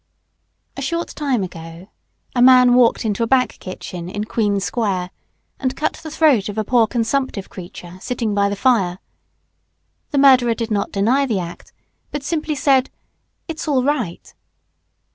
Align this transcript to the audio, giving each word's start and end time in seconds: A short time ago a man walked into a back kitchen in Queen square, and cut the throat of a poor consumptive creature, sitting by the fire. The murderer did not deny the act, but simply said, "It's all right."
A 0.75 0.81
short 0.81 1.09
time 1.09 1.43
ago 1.43 1.87
a 2.35 2.41
man 2.41 2.73
walked 2.73 3.05
into 3.05 3.21
a 3.21 3.27
back 3.27 3.59
kitchen 3.59 4.09
in 4.09 4.23
Queen 4.23 4.59
square, 4.59 5.11
and 5.59 5.77
cut 5.77 5.93
the 5.93 6.09
throat 6.09 6.49
of 6.49 6.57
a 6.57 6.63
poor 6.63 6.87
consumptive 6.87 7.49
creature, 7.51 7.99
sitting 8.01 8.33
by 8.33 8.49
the 8.49 8.55
fire. 8.55 8.97
The 10.09 10.17
murderer 10.17 10.55
did 10.55 10.71
not 10.71 10.91
deny 10.91 11.27
the 11.27 11.37
act, 11.37 11.71
but 12.09 12.23
simply 12.23 12.55
said, 12.55 12.89
"It's 13.47 13.67
all 13.67 13.83
right." 13.83 14.33